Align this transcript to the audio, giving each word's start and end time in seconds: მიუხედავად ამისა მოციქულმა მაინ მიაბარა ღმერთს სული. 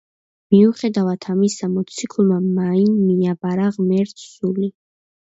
მიუხედავად 0.53 1.25
ამისა 1.33 1.67
მოციქულმა 1.73 2.37
მაინ 2.45 2.95
მიაბარა 3.09 3.67
ღმერთს 3.77 4.25
სული. 4.31 4.71